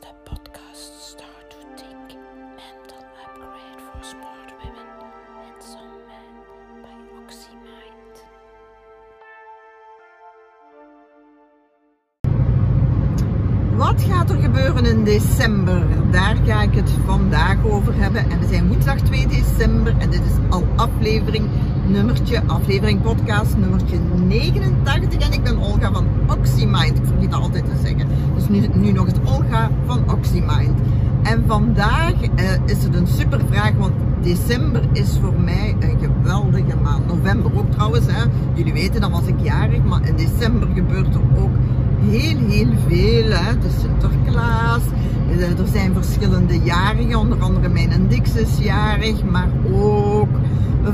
de 0.00 0.12
podcast 0.24 0.92
Start 1.00 1.50
to 1.50 1.56
Think 1.76 2.18
Mental 2.56 3.02
Upgrade 3.24 3.80
for 3.86 4.04
Smart 4.04 4.50
Women 4.60 4.88
and 5.44 5.62
Some 5.62 5.98
Men 6.08 6.32
by 6.82 6.98
OxyMind. 7.22 8.26
Wat 13.76 14.02
gaat 14.02 14.30
er 14.30 14.36
gebeuren 14.36 14.84
in 14.84 15.04
december? 15.04 15.86
Daar 16.10 16.36
ga 16.44 16.62
ik 16.62 16.74
het 16.74 16.90
vandaag 17.06 17.66
over 17.66 17.94
hebben. 17.94 18.30
En 18.30 18.38
we 18.38 18.46
zijn 18.46 18.68
woensdag 18.68 19.00
2 19.00 19.26
december 19.26 19.94
en 19.98 20.10
dit 20.10 20.20
is 20.20 20.50
al 20.50 20.64
aflevering 20.76 21.48
nummertje, 21.86 22.42
aflevering 22.46 23.02
podcast 23.02 23.56
nummertje 23.56 23.98
89. 23.98 25.26
En 25.26 25.32
ik 25.32 25.42
ben 25.42 25.58
Olga 25.58 25.92
van 25.92 26.06
OxyMind. 26.26 26.98
Ik 26.98 27.06
vergeet 27.06 27.30
dat 27.30 27.40
altijd 27.40 27.64
te 27.64 27.76
zeggen. 27.82 28.08
Nu, 28.48 28.68
nu 28.74 28.92
nog 28.92 29.06
het 29.06 29.18
Olga 29.24 29.70
van 29.86 30.10
OxyMind. 30.10 30.78
En 31.22 31.44
vandaag 31.46 32.12
eh, 32.34 32.52
is 32.64 32.82
het 32.82 32.94
een 32.94 33.06
super 33.06 33.40
vraag, 33.50 33.72
want 33.72 33.92
december 34.22 34.82
is 34.92 35.18
voor 35.22 35.40
mij 35.40 35.76
een 35.80 35.98
geweldige 36.00 36.76
maand. 36.82 37.06
November 37.06 37.58
ook 37.58 37.70
trouwens, 37.70 38.06
hè. 38.06 38.22
jullie 38.54 38.72
weten, 38.72 39.00
dan 39.00 39.10
was 39.10 39.26
ik 39.26 39.40
jarig, 39.42 39.84
maar 39.84 40.06
in 40.06 40.16
december 40.16 40.68
gebeurt 40.74 41.14
er 41.14 41.20
ook 41.38 41.50
heel, 42.00 42.38
heel 42.48 42.72
veel. 42.86 43.30
Hè. 43.30 43.50
Is 43.66 43.80
Sinterklaas, 43.80 44.82
eh, 45.30 45.58
er 45.58 45.68
zijn 45.72 45.92
verschillende 45.94 46.58
jarigen, 46.58 47.18
onder 47.18 47.40
andere 47.40 47.68
mijn 47.68 48.06
Dix 48.08 48.34
is 48.34 48.58
jarig, 48.58 49.24
maar 49.24 49.48
ook 49.72 50.28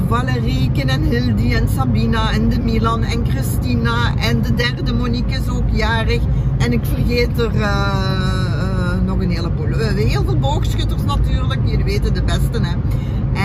Valerieke 0.09 0.85
en 0.85 1.03
Hildi 1.03 1.55
en 1.55 1.69
Sabina 1.69 2.33
en 2.33 2.49
de 2.49 2.59
Milan 2.59 3.03
en 3.03 3.27
Christina 3.27 4.17
en 4.17 4.43
de 4.43 4.55
derde 4.55 4.93
Monique 4.93 5.35
is 5.35 5.49
ook 5.49 5.69
jarig. 5.73 6.21
En 6.65 6.73
ik 6.73 6.85
vergeet 6.85 7.39
er... 7.39 7.55
eh, 7.55 7.63
eh, 7.63 9.03
nog 9.05 9.21
een 9.21 9.31
heleboel. 9.31 9.67
Hebben 9.69 10.07
heel 10.07 10.25
veel 10.25 10.39
boogschutters 10.39 11.03
natuurlijk, 11.05 11.61
jullie 11.65 11.85
weten 11.85 12.15
de 12.15 12.23
beste. 12.23 12.61
Hè. 12.63 12.77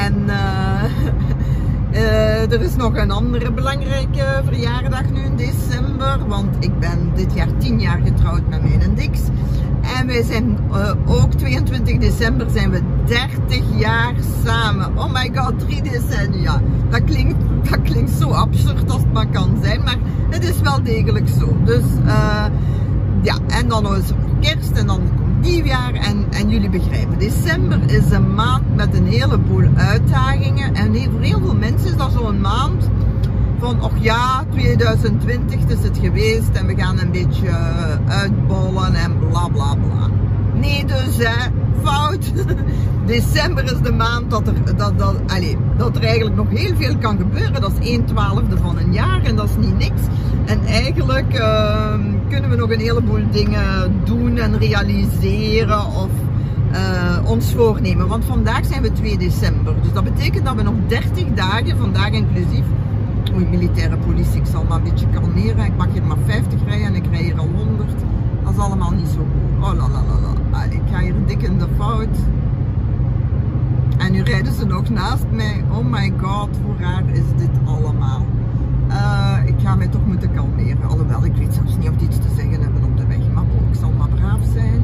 En 0.06 0.30
eh, 0.30 0.84
eh, 2.02 2.52
er 2.52 2.62
is 2.62 2.76
nog 2.76 2.98
een 2.98 3.12
andere 3.12 3.52
belangrijke 3.52 4.42
verjaardag 4.46 5.10
nu 5.10 5.22
in 5.22 5.36
december, 5.36 6.28
want 6.28 6.56
ik 6.60 6.80
ben 6.80 7.12
dit 7.16 7.34
jaar 7.34 7.58
10 7.58 7.80
jaar 7.80 8.00
getrouwd 8.04 8.50
met 8.50 8.62
mijn 8.78 8.96
Dix. 8.96 9.20
En 9.98 10.08
wij 10.08 10.24
zijn 10.24 10.58
eh, 10.72 10.92
ook 11.06 11.34
22 11.34 11.98
december 11.98 12.48
zijn 12.54 12.70
we 12.70 12.82
30 13.06 13.64
jaar 13.78 14.14
samen. 14.46 14.98
Oh 14.98 15.14
my 15.14 15.32
god, 15.36 15.60
drie 15.60 15.82
decennia. 15.82 16.62
Dat 16.90 17.04
klinkt, 17.04 17.36
dat 17.70 17.82
klinkt 17.82 18.12
zo 18.20 18.30
absurd 18.30 18.92
als 18.92 19.02
het 19.02 19.14
maar 19.14 19.28
kan 19.28 19.58
zijn, 19.64 19.84
maar 19.84 19.98
het 20.30 20.44
is 20.44 20.60
wel 20.62 20.84
degelijk 20.84 21.28
zo. 21.40 21.58
Dus 21.64 21.84
eh, 22.06 22.46
ja, 23.22 23.36
en 23.48 23.68
dan 23.68 23.96
is 23.96 24.10
er 24.10 24.16
kerst 24.40 24.72
en 24.72 24.88
dan 24.88 25.02
komt 25.18 25.42
nieuwjaar 25.42 25.94
en, 25.94 26.26
en 26.30 26.50
jullie 26.50 26.70
begrijpen. 26.70 27.20
December 27.20 27.80
is 27.86 28.12
een 28.12 28.34
maand 28.36 28.76
met 28.76 28.96
een 28.96 29.06
heleboel 29.06 29.68
uitdagingen 29.76 30.74
en 30.76 31.12
voor 31.12 31.22
heel 31.22 31.40
veel 31.40 31.56
mensen 31.56 31.88
is 31.88 31.98
dat 31.98 32.12
zo'n 32.12 32.42
maand 32.42 32.90
van, 33.60 33.82
och 33.82 33.98
ja, 34.00 34.46
2020 34.52 35.60
is 35.68 35.84
het 35.84 35.98
geweest 35.98 36.50
en 36.54 36.66
we 36.66 36.76
gaan 36.76 37.00
een 37.00 37.12
beetje 37.12 37.48
eh, 37.48 37.98
uitbollen 38.08 38.94
en 38.94 39.20
bla 39.30 39.48
bla 39.48 39.76
bla. 39.76 40.10
Nee 40.60 40.86
dus 40.86 41.18
hè, 41.18 41.50
fout. 41.84 42.34
December 43.06 43.64
is 43.64 43.80
de 43.82 43.92
maand 43.92 44.30
dat 44.30 44.48
er, 44.48 44.76
dat, 44.76 45.00
dat, 45.00 45.16
allez, 45.28 45.56
dat 45.78 45.96
er 45.96 46.04
eigenlijk 46.04 46.36
nog 46.36 46.50
heel 46.50 46.76
veel 46.76 46.98
kan 46.98 47.18
gebeuren. 47.18 47.62
Dat 47.62 47.72
is 47.80 47.90
1 47.90 48.06
twaalfde 48.06 48.58
van 48.58 48.78
een 48.78 48.94
jaar 48.94 49.24
en 49.24 49.36
dat 49.36 49.50
is 49.50 49.66
niet 49.66 49.78
niks. 49.78 50.02
En 50.46 50.66
eigenlijk 50.66 51.34
ehm, 51.34 52.02
kunnen 52.30 52.50
we 52.50 52.56
nog 52.56 52.72
een 52.72 52.80
heleboel 52.80 53.24
dingen 53.32 53.94
doen 54.04 54.38
en 54.38 54.58
realiseren 54.58 55.86
of 55.86 56.10
eh, 56.72 57.30
ons 57.30 57.54
voornemen. 57.54 58.08
Want 58.08 58.26
vandaag 58.26 58.66
zijn 58.66 58.82
we 58.82 58.92
2 58.92 59.18
december. 59.18 59.74
Dus 59.82 59.94
dat 59.94 60.04
betekent 60.04 60.46
dat 60.46 60.56
we 60.56 60.62
nog 60.62 60.76
30 60.88 61.26
dagen, 61.36 61.78
vandaag 61.78 62.12
inclusief, 62.12 62.66
Oei, 63.36 63.46
militaire 63.46 63.98
politie, 63.98 64.40
ik 64.40 64.46
zal 64.46 64.64
maar 64.68 64.78
een 64.78 64.84
beetje 64.84 65.06
kalmeren. 65.10 65.66
Ik 65.66 65.78
mag 65.78 65.88
hier 65.92 66.04
maar 66.04 66.18
50 66.26 66.60
rijden 66.66 66.88
en 66.88 66.96
ik 66.96 67.06
rij 67.12 67.22
hier 67.22 67.40
al 67.40 67.48
100. 67.56 67.90
Dat 68.44 68.54
is 68.54 68.60
allemaal 68.60 68.92
niet 68.92 69.08
zo 69.08 69.18
goed. 69.18 69.68
Oh 69.68 69.74
la 69.74 69.88
la 69.90 70.04
la. 70.22 70.30
Ah, 70.52 70.74
ik 70.74 70.82
ga 70.92 71.00
hier 71.00 71.16
dik 71.30 71.42
in 71.42 71.58
de 71.58 71.68
fout. 71.78 72.18
En 73.98 74.12
nu 74.12 74.22
rijden 74.22 74.54
ze 74.54 74.66
nog 74.66 74.90
naast 74.90 75.26
mij. 75.32 75.64
Oh 75.72 75.86
my 75.86 76.14
god, 76.22 76.50
hoe 76.66 76.76
raar 76.80 77.04
is 77.12 77.24
dit 77.38 77.50
allemaal. 77.66 78.26
Eh, 78.88 79.38
ik 79.46 79.56
ga 79.64 79.76
mij 79.76 79.88
toch 79.88 80.06
moeten 80.06 80.34
kalmeren. 80.34 80.84
Alhoewel, 80.84 81.26
ik 81.26 81.36
weet 81.36 81.54
zelfs 81.54 81.78
niet 81.78 81.90
of 81.90 81.96
die 81.96 82.08
iets 82.08 82.18
te 82.18 82.34
zeggen 82.36 82.62
hebben 82.62 82.84
op 82.84 82.98
de 82.98 83.06
weg. 83.08 83.18
Maar 83.34 83.44
bon, 83.46 83.70
ik 83.72 83.80
zal 83.80 83.92
maar 83.98 84.08
braaf 84.08 84.40
zijn. 84.54 84.84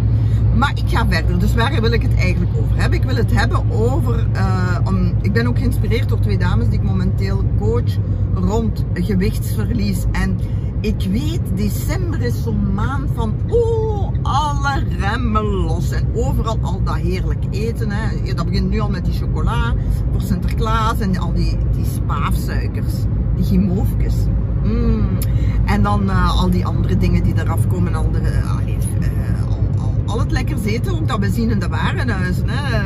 Maar 0.55 0.71
ik 0.75 0.89
ga 0.89 1.05
verder. 1.09 1.39
Dus 1.39 1.55
waar 1.55 1.81
wil 1.81 1.91
ik 1.91 2.01
het 2.01 2.15
eigenlijk 2.15 2.51
over 2.57 2.77
hebben? 2.77 2.99
Ik 2.99 3.05
wil 3.05 3.15
het 3.15 3.31
hebben 3.31 3.71
over... 3.71 4.27
eh, 4.33 4.77
om, 4.83 5.13
ik 5.21 5.33
ben 5.33 5.47
ook 5.47 5.57
geïnspireerd 5.57 6.09
door 6.09 6.19
twee 6.19 6.37
dames 6.37 6.69
die 6.69 6.79
ik 6.79 6.85
momenteel 6.85 7.43
coach 7.59 7.97
rond 8.33 8.85
gewichtsverlies. 8.93 10.05
En 10.11 10.39
ik 10.85 11.07
weet, 11.11 11.41
december 11.55 12.21
is 12.21 12.43
zo'n 12.43 12.73
maand 12.73 13.09
van... 13.15 13.33
Oh, 13.47 14.13
alle 14.21 14.83
remmen 14.99 15.43
los. 15.43 15.91
En 15.91 16.07
overal 16.13 16.59
al 16.61 16.83
dat 16.83 16.95
heerlijk 16.95 17.43
eten. 17.51 17.91
Hè. 17.91 18.33
Dat 18.33 18.45
begint 18.45 18.69
nu 18.69 18.79
al 18.79 18.89
met 18.89 19.05
die 19.05 19.13
chocola 19.13 19.73
voor 20.11 20.21
Sinterklaas. 20.21 20.99
En 20.99 21.17
al 21.17 21.33
die, 21.33 21.57
die 21.75 21.85
spaafsuikers. 21.85 22.93
Die 23.35 23.45
gimoofjes. 23.45 24.15
Mm. 24.63 25.17
En 25.65 25.83
dan 25.83 26.09
eh, 26.09 26.39
al 26.41 26.49
die 26.49 26.65
andere 26.65 26.97
dingen 26.97 27.23
die 27.23 27.33
eraf 27.37 27.67
komen. 27.67 27.95
Al, 27.95 28.11
de, 28.11 28.19
eh, 28.19 28.51
al, 29.47 29.81
al, 29.83 29.93
al 30.05 30.19
het 30.19 30.31
lekkers 30.31 30.63
eten 30.63 30.93
ook 30.93 31.07
dat 31.07 31.19
we 31.19 31.29
zien 31.29 31.49
in 31.49 31.59
de 31.59 31.67
warenhuizen. 31.67 32.49
Hè. 32.49 32.83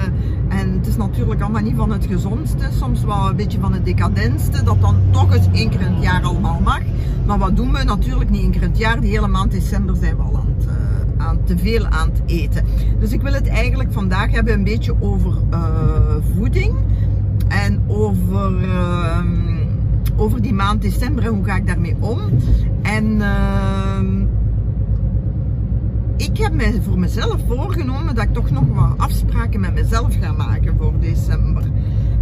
En 0.50 0.72
het 0.72 0.88
is 0.88 0.98
natuurlijk 0.98 1.42
allemaal 1.42 1.62
niet 1.62 1.76
van 1.76 1.92
het 1.92 2.06
gezondste. 2.06 2.70
Soms 2.72 3.04
wel 3.04 3.30
een 3.30 3.36
beetje 3.36 3.60
van 3.60 3.74
het 3.74 3.86
decadentste. 3.86 4.64
Dat 4.64 4.82
dan 4.82 4.96
toch 5.12 5.34
eens 5.34 5.48
één 5.54 5.70
keer 5.70 5.82
in 5.82 5.94
het 5.94 6.04
jaar 6.04 6.24
allemaal 6.24 6.60
mag. 6.60 6.82
Maar 7.26 7.38
wat 7.38 7.56
doen 7.56 7.72
we? 7.72 7.84
Natuurlijk 7.84 8.30
niet 8.30 8.42
één 8.42 8.52
keer 8.52 8.62
in 8.62 8.70
het 8.70 8.78
jaar. 8.78 9.02
Die 9.02 9.10
hele 9.10 9.28
maand 9.28 9.52
december 9.52 9.96
zijn 9.96 10.16
we 10.16 10.22
al 10.22 10.38
aan 10.38 10.56
eh, 10.68 11.26
aan 11.26 11.40
te 11.44 11.58
veel 11.58 11.86
aan 11.86 12.10
het 12.10 12.22
eten. 12.26 12.66
Dus 13.00 13.12
ik 13.12 13.22
wil 13.22 13.34
het 13.34 13.48
eigenlijk 13.48 13.94
vandaag 13.94 14.32
hebben 14.32 14.54
een 14.54 14.64
beetje 14.64 14.96
over 15.00 15.34
eh, 15.50 15.60
voeding. 16.36 16.76
En 17.48 17.84
over, 17.88 18.70
ehm, 18.70 19.58
over 20.16 20.42
die 20.42 20.54
maand 20.54 20.82
december 20.82 21.24
en 21.24 21.34
hoe 21.34 21.46
ga 21.46 21.56
ik 21.56 21.68
daarmee 21.68 21.96
om. 22.00 22.20
En 22.82 23.22
ehm, 23.22 24.19
ik 26.20 26.38
heb 26.38 26.54
mij 26.54 26.82
voor 26.82 27.00
mezelf 27.00 27.38
voorgenomen 27.48 28.16
dat 28.16 28.24
ik 28.24 28.34
toch 28.34 28.50
nog 28.52 28.64
wat 28.68 28.94
afspraken 28.98 29.60
met 29.60 29.74
mezelf 29.74 30.16
ga 30.22 30.32
maken 30.32 30.76
voor 30.78 30.94
december. 31.00 31.64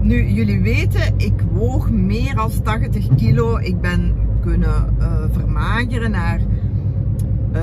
Nu, 0.01 0.27
jullie 0.29 0.61
weten, 0.61 1.13
ik 1.17 1.41
woog 1.51 1.89
meer 1.89 2.35
dan 2.35 2.51
80 2.63 3.07
kilo. 3.15 3.57
Ik 3.57 3.81
ben 3.81 4.15
kunnen 4.41 4.93
eh, 4.99 5.07
vermageren 5.31 6.11
naar... 6.11 6.39
eh, 7.51 7.61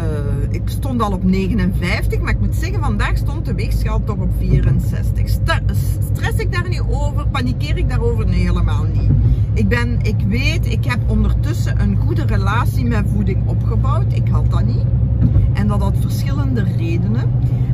ik 0.51 0.63
stond 0.65 1.03
al 1.03 1.13
op 1.13 1.25
59, 1.25 2.21
maar 2.21 2.31
ik 2.33 2.41
moet 2.41 2.55
zeggen, 2.55 2.81
vandaag 2.81 3.17
stond 3.17 3.45
de 3.45 3.55
weegschaal 3.55 4.05
toch 4.05 4.17
op 4.19 4.31
64. 4.39 5.29
Sta- 5.29 5.63
stress 6.13 6.37
ik 6.39 6.53
daar 6.53 6.69
niet 6.69 6.83
over? 6.91 7.27
Panikeer 7.29 7.77
ik 7.77 7.89
daarover? 7.89 8.27
Nee, 8.27 8.41
helemaal 8.47 8.85
niet. 8.93 9.11
Ik, 9.53 9.69
ben, 9.69 9.99
ik 10.03 10.17
weet, 10.29 10.67
ik 10.73 10.85
heb 10.85 10.99
ondertussen 11.07 11.81
een 11.81 11.97
goede 11.97 12.27
relatie 12.27 12.85
met 12.85 13.05
voeding 13.13 13.47
opgebouwd. 13.47 14.13
Ik 14.13 14.29
had 14.29 14.51
dat 14.51 14.65
niet. 14.67 14.85
En 15.65 15.71
dat 15.71 15.83
had 15.83 15.95
verschillende 16.01 16.65
redenen. 16.77 17.31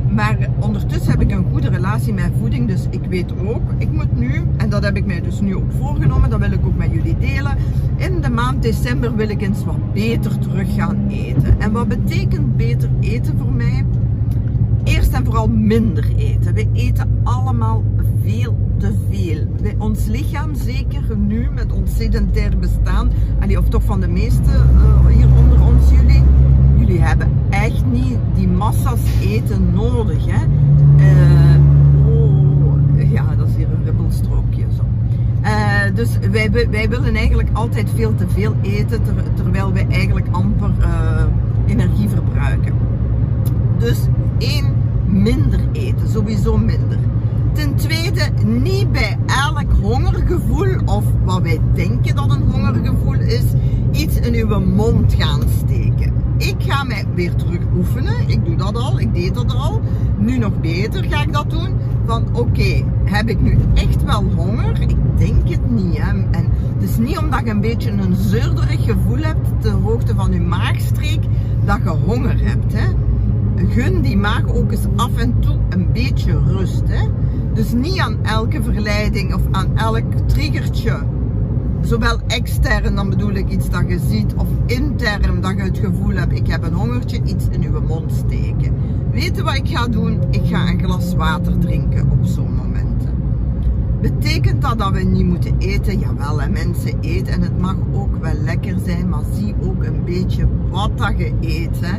Maar 0.09 0.37
ondertussen 0.59 1.11
heb 1.11 1.21
ik 1.21 1.31
een 1.31 1.45
goede 1.51 1.69
relatie 1.69 2.13
met 2.13 2.31
voeding. 2.39 2.67
Dus 2.67 2.87
ik 2.89 3.01
weet 3.09 3.33
ook, 3.45 3.61
ik 3.77 3.91
moet 3.91 4.19
nu, 4.19 4.43
en 4.57 4.69
dat 4.69 4.83
heb 4.83 4.95
ik 4.95 5.05
mij 5.05 5.21
dus 5.21 5.39
nu 5.39 5.55
ook 5.55 5.71
voorgenomen, 5.79 6.29
dat 6.29 6.39
wil 6.39 6.51
ik 6.51 6.65
ook 6.65 6.77
met 6.77 6.91
jullie 6.91 7.17
delen. 7.17 7.57
In 7.95 8.21
de 8.21 8.29
maand 8.29 8.61
december 8.63 9.15
wil 9.15 9.29
ik 9.29 9.41
eens 9.41 9.63
wat 9.63 9.93
beter 9.93 10.39
terug 10.39 10.73
gaan 10.75 11.07
eten. 11.09 11.59
En 11.59 11.71
wat 11.71 11.87
betekent 11.87 12.57
beter 12.57 12.89
eten 12.99 13.37
voor 13.37 13.51
mij? 13.53 13.85
Eerst 14.83 15.13
en 15.13 15.25
vooral 15.25 15.47
minder 15.47 16.15
eten. 16.17 16.53
We 16.53 16.67
eten 16.73 17.19
allemaal 17.23 17.83
veel 18.23 18.57
te 18.77 18.93
veel. 19.09 19.45
Wij- 19.61 19.75
ons 19.77 20.05
lichaam, 20.05 20.55
zeker 20.55 21.17
nu 21.17 21.49
met 21.53 21.71
ons 21.71 21.95
sedentair 21.95 22.57
bestaan, 22.57 23.11
of 23.57 23.69
toch 23.69 23.83
van 23.83 23.99
de 23.99 24.07
meeste 24.07 24.51
eh, 24.51 25.05
hier 25.07 25.27
onder 25.37 25.61
ons 25.61 25.89
jullie, 25.89 26.23
jullie 26.91 27.07
hebben 27.07 27.29
echt 27.49 27.85
niet 27.91 28.17
die 28.35 28.47
massa's 28.47 28.99
eten 29.21 29.73
nodig. 29.73 30.25
Hè? 30.25 30.45
Eh, 30.97 31.59
oh, 32.07 33.11
ja, 33.11 33.35
dat 33.35 33.47
is 33.47 33.55
hier 33.55 33.67
een 33.67 33.83
ribbelstrookje 33.83 34.65
zo. 34.75 34.83
Eh, 35.41 35.95
dus 35.95 36.17
wij, 36.71 36.89
willen 36.89 37.15
eigenlijk 37.15 37.49
altijd 37.53 37.89
veel 37.95 38.15
te 38.15 38.27
veel 38.27 38.55
eten, 38.61 39.03
ter- 39.03 39.33
terwijl 39.33 39.73
wij 39.73 39.87
eigenlijk 39.89 40.27
amper 40.31 40.71
eh, 40.79 41.23
energie 41.65 42.09
verbruiken. 42.09 42.73
Dus 43.77 43.99
één, 44.37 44.65
minder 45.05 45.59
eten, 45.71 46.09
sowieso 46.09 46.57
minder. 46.57 46.97
Ten 47.53 47.75
tweede, 47.75 48.21
niet 48.45 48.91
bij 48.91 49.17
elk 49.25 49.71
hongergevoel 49.81 50.75
of 50.85 51.03
wat 51.23 51.41
wij 51.41 51.59
denken 51.73 52.15
dat 52.15 52.31
een 52.31 52.51
hongergevoel 52.51 53.19
is, 53.19 53.43
iets 53.91 54.19
in 54.19 54.33
uw 54.33 54.59
mond 54.59 55.13
gaan 55.13 55.41
steken. 55.57 56.20
Ik 56.41 56.55
ga 56.57 56.83
mij 56.83 57.05
weer 57.15 57.35
terug 57.35 57.59
oefenen. 57.75 58.29
Ik 58.29 58.45
doe 58.45 58.55
dat 58.55 58.75
al, 58.75 58.99
ik 58.99 59.13
deed 59.13 59.33
dat 59.33 59.53
al. 59.55 59.81
Nu 60.17 60.37
nog 60.37 60.59
beter 60.59 61.03
ga 61.03 61.21
ik 61.21 61.33
dat 61.33 61.49
doen. 61.49 61.73
Van 62.05 62.25
oké, 62.33 62.83
heb 63.03 63.29
ik 63.29 63.41
nu 63.41 63.57
echt 63.73 64.03
wel 64.03 64.23
honger? 64.35 64.81
Ik 64.81 64.95
denk 65.17 65.49
het 65.49 65.71
niet. 65.71 65.97
Hè? 65.97 66.09
En 66.09 66.47
het 66.73 66.89
is 66.89 66.97
niet 66.97 67.17
omdat 67.17 67.41
je 67.43 67.49
een 67.49 67.61
beetje 67.61 67.91
een 67.91 68.15
zeurderig 68.15 68.83
gevoel 68.83 69.17
hebt 69.17 69.47
ter 69.59 69.71
hoogte 69.71 70.15
van 70.15 70.31
je 70.31 70.39
maagstreek 70.39 71.23
dat 71.65 71.79
je 71.83 71.89
honger 71.89 72.39
hebt. 72.43 72.73
Hè? 72.73 72.87
Gun 73.67 74.01
die 74.01 74.17
maag 74.17 74.47
ook 74.47 74.71
eens 74.71 74.85
af 74.95 75.17
en 75.17 75.39
toe 75.39 75.57
een 75.69 75.91
beetje 75.93 76.39
rust. 76.47 76.83
Hè? 76.85 77.07
Dus 77.53 77.71
niet 77.71 77.99
aan 77.99 78.17
elke 78.23 78.63
verleiding 78.63 79.33
of 79.33 79.41
aan 79.51 79.77
elk 79.77 80.13
triggertje 80.25 80.99
zowel 81.81 82.19
extern, 82.27 82.95
dan 82.95 83.09
bedoel 83.09 83.33
ik 83.33 83.49
iets 83.49 83.69
dat 83.69 83.83
je 83.87 83.99
ziet, 84.09 84.33
of 84.35 84.47
intern 84.65 85.00
dat 85.19 85.55
je 85.55 85.61
het 85.61 85.77
gevoel 85.77 86.15
hebt, 86.15 86.33
ik 86.33 86.47
heb 86.47 86.63
een 86.63 86.73
hongertje, 86.73 87.21
iets 87.23 87.47
in 87.49 87.63
uw 87.63 87.81
mond 87.81 88.11
steken. 88.11 88.73
Weet 89.11 89.35
je 89.35 89.43
wat 89.43 89.55
ik 89.55 89.67
ga 89.67 89.87
doen? 89.87 90.21
Ik 90.29 90.41
ga 90.45 90.67
een 90.67 90.83
glas 90.83 91.15
water 91.15 91.57
drinken 91.59 92.11
op 92.11 92.25
zo'n 92.25 92.55
momenten. 92.55 93.13
Betekent 94.01 94.61
dat 94.61 94.79
dat 94.79 94.91
we 94.91 95.03
niet 95.03 95.25
moeten 95.25 95.55
eten? 95.57 95.99
Jawel, 95.99 96.41
en 96.41 96.51
mensen 96.51 96.99
eten 96.99 97.33
en 97.33 97.41
het 97.41 97.59
mag 97.59 97.75
ook 97.93 98.21
wel 98.21 98.33
lekker 98.33 98.75
zijn, 98.85 99.09
maar 99.09 99.23
zie 99.33 99.55
ook 99.61 99.83
een 99.83 100.03
beetje 100.05 100.47
wat 100.69 100.97
dat 100.97 101.13
je 101.17 101.33
eet. 101.41 101.79
Hè. 101.79 101.97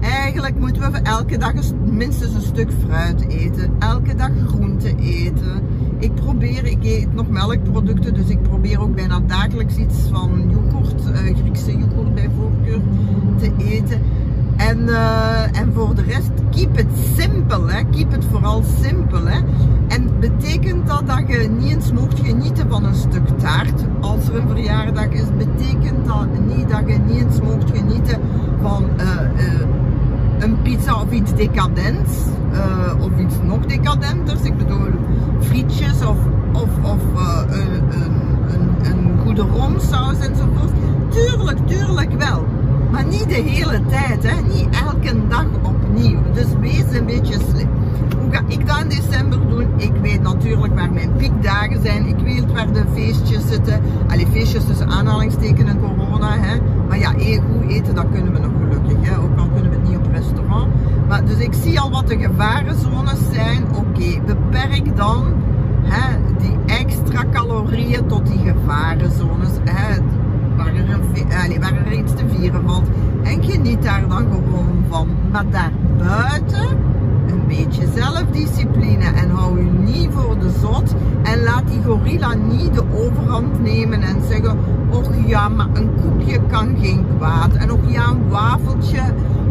Eigenlijk 0.00 0.58
moeten 0.58 0.92
we 0.92 0.98
elke 0.98 1.38
dag 1.38 1.54
minstens 1.84 2.34
een 2.34 2.42
stuk 2.42 2.70
fruit 2.86 3.28
eten, 3.28 3.72
elke 3.78 4.14
dag 4.14 4.30
groente 4.46 4.94
eten 4.96 5.62
ik 5.98 6.14
probeer, 6.14 6.66
ik 6.66 6.84
eet 6.84 7.14
nog 7.14 7.28
melkproducten, 7.28 8.14
dus 8.14 8.28
ik 8.28 8.42
probeer 8.42 8.80
ook 8.80 8.94
bijna 8.94 9.20
dagelijks 9.26 9.76
iets 9.76 9.98
van 10.10 10.50
yoghurt, 10.50 11.02
uh, 11.06 11.36
Griekse 11.36 11.78
yoghurt 11.78 12.14
bij 12.14 12.30
voorkeur 12.36 12.80
te 13.38 13.52
eten. 13.58 14.00
En, 14.56 14.78
uh, 14.78 15.60
en 15.60 15.72
voor 15.74 15.94
de 15.94 16.02
rest, 16.02 16.30
keep 16.50 16.76
het 16.76 16.86
simpel, 17.16 17.68
hè. 17.68 17.82
keep 17.90 18.10
het 18.10 18.24
vooral 18.30 18.62
simpel. 18.82 19.26
Hè. 19.26 19.40
En 19.88 20.10
betekent 20.20 20.86
dat 20.86 21.06
dat 21.06 21.22
je 21.26 21.48
niet 21.58 21.74
eens 21.74 21.92
mocht 21.92 22.20
genieten 22.20 22.68
van 22.68 22.84
een 22.84 22.94
stuk 22.94 23.28
taart 23.38 23.84
als 24.00 24.28
er 24.28 24.34
een 24.34 24.48
verjaardag 24.48 25.08
is? 25.08 25.26
Betekent 25.36 26.06
dat 26.06 26.26
niet 26.56 26.68
dat 26.68 26.82
je 26.86 26.98
niet 27.06 27.22
eens 27.22 27.40
mocht 27.40 27.70
genieten 27.76 28.20
van 28.62 28.84
uh, 28.96 29.20
een 30.38 30.62
pizza 30.62 31.02
of 31.02 31.10
iets 31.10 31.34
decadents? 31.34 32.12
Of 33.00 33.10
iets 33.18 33.34
nog 33.42 33.66
decadenters? 33.66 34.42
Ik 34.42 34.56
bedoel, 34.56 34.88
frietjes 35.40 36.04
of, 36.04 36.16
of, 36.52 36.68
of 36.82 37.00
uh, 37.14 37.40
een, 37.48 37.82
een, 38.02 38.90
een 38.90 39.18
goede 39.24 39.42
romsaus 39.42 40.18
enzovoort. 40.18 40.70
Tuurlijk, 41.08 41.66
tuurlijk 41.66 42.12
wel. 42.12 42.44
Maar 42.90 43.06
niet 43.06 43.28
de 43.28 43.34
hele 43.34 43.80
tijd, 43.86 44.22
hè? 44.22 44.40
niet 44.54 44.68
elke 44.86 45.28
dag 45.28 45.46
opnieuw. 45.62 46.18
Dus 46.32 46.46
wees 46.60 46.98
een 46.98 47.06
beetje 47.06 47.34
slim. 47.34 47.68
Hoe 48.20 48.30
ga 48.30 48.42
ik 48.46 48.66
dat 48.66 48.80
in 48.80 48.88
december 48.88 49.48
doen? 49.48 49.66
Ik 49.76 49.92
weet 50.02 50.22
natuurlijk 50.22 50.74
waar 50.74 50.92
mijn 50.92 51.12
piekdagen 51.16 51.82
zijn. 51.82 52.06
Ik 52.06 52.18
weet 52.18 52.52
waar 52.52 52.72
de 52.72 52.82
feestjes 52.94 53.48
zitten. 53.48 53.80
Allee, 54.08 54.26
feestjes 54.26 54.64
tussen 54.64 54.88
aanhalingstekenen 54.88 55.68
en 55.68 55.80
corona. 55.80 56.38
Hè? 56.38 56.56
Maar 56.88 56.98
ja, 56.98 57.10
goed 57.10 57.68
eten, 57.68 57.94
dat 57.94 58.06
kunnen 58.12 58.32
we 58.32 58.38
nog 58.38 58.50
gelukkig. 58.60 59.08
Hè? 59.08 59.18
Ook 59.18 59.38
al 59.38 59.48
kunnen 59.48 59.70
we 59.70 59.76
het 59.76 59.88
niet 59.88 59.96
op 59.96 60.12
restaurant. 60.12 60.72
Maar, 61.08 61.24
dus 61.24 61.38
ik 61.38 61.54
zie 61.62 61.80
al 61.80 61.90
wat 61.90 62.08
de 62.08 62.18
gevarenzones 62.18 63.18
zijn. 63.32 63.64
Oké, 63.74 64.20
beperk 64.26 64.96
dan 64.96 65.24
hè, 65.82 66.16
die 66.38 66.76
extra 66.76 67.24
calorieën 67.32 68.06
tot 68.06 68.26
die 68.26 68.38
gevarenzones. 68.38 69.50
Hè, 69.64 69.96
waar, 70.56 70.74
er 70.74 70.90
een, 70.90 71.32
allez, 71.32 71.70
er 71.86 71.92
iets 71.92 72.14
te 72.14 72.24
vieren 72.28 72.62
valt. 72.66 72.86
En 73.22 73.44
geniet 73.44 73.82
daar 73.82 74.08
dan 74.08 74.26
gewoon 74.32 74.84
van. 74.88 75.08
Maar 75.32 75.44
daarbuiten 75.50 76.68
een 77.28 77.46
beetje 77.46 77.86
zelfdiscipline 77.94 79.04
en 79.04 79.30
hou 79.30 79.58
je 79.64 79.70
niet 79.70 80.08
voor 80.12 80.38
de 80.38 80.50
zot 80.60 80.94
en 81.22 81.42
laat 81.42 81.68
die 81.68 81.82
gorilla 81.82 82.34
niet 82.34 82.74
de 82.74 82.82
overhand 82.92 83.62
nemen 83.62 84.02
en 84.02 84.16
zeggen, 84.28 84.58
och 84.90 85.10
ja, 85.26 85.48
maar 85.48 85.68
een 85.72 85.90
koekje 86.02 86.40
kan 86.50 86.76
geen 86.80 87.06
kwaad 87.16 87.52
en 87.52 87.72
och 87.72 87.90
ja, 87.90 88.08
een 88.08 88.28
wafeltje 88.28 89.02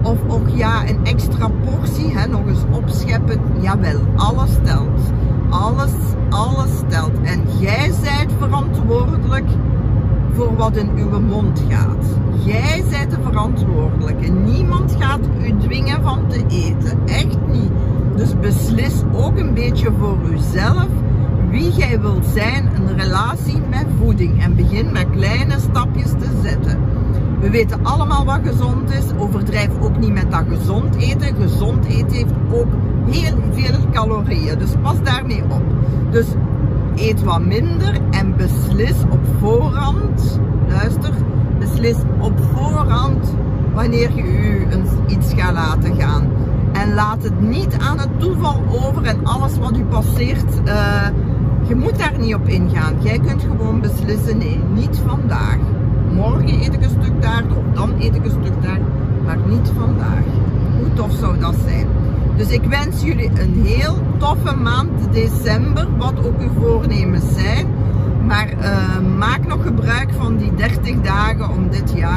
of 0.07 0.17
och 0.27 0.49
ja, 0.55 0.87
een 0.89 1.05
extra 1.05 1.49
portie, 1.65 2.17
hè, 2.17 2.27
nog 2.27 2.47
eens 2.47 2.63
opscheppen, 2.71 3.41
jawel, 3.61 3.99
alles 4.15 4.51
telt. 4.63 5.11
Alles, 5.49 5.91
alles 6.29 6.71
telt. 6.87 7.21
En 7.23 7.41
jij 7.59 7.91
zijt 8.03 8.31
verantwoordelijk 8.39 9.49
voor 10.33 10.55
wat 10.55 10.75
in 10.75 10.89
uw 10.95 11.19
mond 11.19 11.63
gaat. 11.69 12.05
Jij 12.45 12.83
bent 12.89 13.11
de 13.11 13.17
verantwoordelijke. 13.23 14.27
Niemand 14.27 14.95
gaat 14.99 15.19
u 15.41 15.57
dwingen 15.57 16.01
van 16.03 16.27
te 16.27 16.43
eten. 16.47 16.99
Echt 17.05 17.37
niet. 17.51 17.71
Dus 18.15 18.39
beslis 18.39 19.03
ook 19.13 19.37
een 19.37 19.53
beetje 19.53 19.91
voor 19.99 20.17
uzelf 20.31 20.87
wie 21.49 21.71
jij 21.71 22.01
wilt 22.01 22.25
zijn 22.25 22.69
in 22.75 22.95
relatie 22.97 23.61
met 23.69 23.85
voeding. 23.99 24.43
En 24.43 24.55
begin 24.55 24.91
met 24.91 25.09
kleine 25.09 25.59
stapjes 25.59 26.09
te 26.09 26.39
zetten. 26.43 26.79
We 27.39 27.49
weten 27.49 27.85
allemaal 27.85 28.25
wat 28.25 28.39
gezond 28.43 28.91
is. 28.91 29.03
Overdrijf 29.17 29.69
ook 29.81 29.97
niet 29.97 30.13
met 30.13 30.31
dat 30.31 30.43
gezond 30.49 30.95
eten. 30.95 31.35
Gezond 31.35 31.85
eten 31.85 32.11
heeft 32.11 32.33
ook 32.51 32.67
heel 33.09 33.37
veel 33.51 33.89
calorieën. 33.91 34.59
Dus 34.59 34.71
pas 34.81 35.01
daarmee 35.03 35.43
op. 35.49 35.63
Dus 36.11 36.25
eet 36.95 37.23
wat 37.23 37.45
minder 37.45 37.97
en 38.11 38.35
beslis 38.35 39.01
op 39.09 39.19
voorhand, 39.39 40.39
luister, 40.67 41.13
beslis 41.59 41.95
op 42.19 42.39
voorhand 42.53 43.33
wanneer 43.73 44.15
je 44.15 44.23
u 44.23 44.67
iets 45.07 45.33
gaat 45.33 45.53
laten 45.53 45.95
gaan. 45.95 46.27
En 46.71 46.93
laat 46.93 47.23
het 47.23 47.41
niet 47.41 47.77
aan 47.79 47.99
het 47.99 48.19
toeval 48.19 48.63
over 48.85 49.03
en 49.03 49.25
alles 49.25 49.57
wat 49.57 49.77
u 49.77 49.83
passeert, 49.83 50.61
uh, 50.65 51.07
je 51.67 51.75
moet 51.75 51.97
daar 51.97 52.19
niet 52.19 52.35
op 52.35 52.47
ingaan. 52.47 52.93
Jij 52.99 53.19
kunt 53.19 53.41
gewoon 53.41 53.81
beslissen, 53.81 54.37
nee, 54.37 54.59
niet 54.73 55.01
vandaag. 55.05 55.57
Morgen 56.13 56.61
eet 56.61 56.73
ik 56.73 56.83
een 56.83 56.89
stuk 57.01 57.21
daar, 57.21 57.43
een 58.15 58.41
stuk 58.41 58.61
daar, 58.61 58.79
maar 59.25 59.37
niet 59.45 59.71
vandaag. 59.77 60.23
Hoe 60.77 60.93
tof 60.93 61.11
zou 61.11 61.39
dat 61.39 61.55
zijn? 61.65 61.87
Dus 62.35 62.49
ik 62.49 62.63
wens 62.63 63.03
jullie 63.03 63.29
een 63.39 63.65
heel 63.65 63.97
toffe 64.17 64.55
maand 64.55 65.13
december, 65.13 65.97
wat 65.97 66.25
ook 66.25 66.39
uw 66.39 66.51
voornemens 66.59 67.25
zijn. 67.35 67.67
Maar 68.27 68.53
uh, 68.59 69.17
maak 69.17 69.47
nog 69.47 69.63
gebruik 69.63 70.09
van 70.17 70.37
die 70.37 70.55
30 70.55 71.01
dagen 71.01 71.49
om 71.49 71.69
dit 71.69 71.93
jaar 71.95 72.16